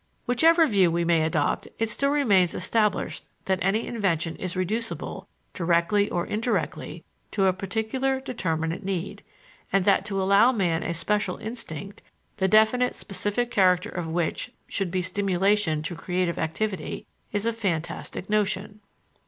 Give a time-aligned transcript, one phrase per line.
[0.25, 6.09] Whichever view we may adopt, it still remains established that any invention is reducible, directly
[6.09, 9.21] or indirectly, to a particular, determinate need,
[9.71, 12.01] and that to allow man a special instinct,
[12.37, 18.27] the definite specific character of which should be stimulation to creative activity, is a fantastic
[18.27, 18.79] notion.